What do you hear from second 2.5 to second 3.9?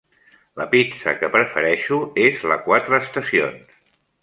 la quatre estacions.